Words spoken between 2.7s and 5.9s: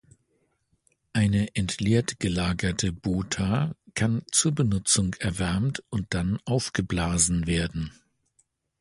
bota kann zur Benutzung erwärmt